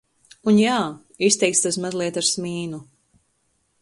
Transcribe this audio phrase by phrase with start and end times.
[0.51, 0.77] Un jā,
[1.27, 2.81] izteikts tas mazliet ar smīnu.